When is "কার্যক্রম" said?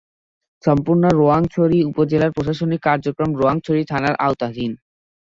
2.87-3.29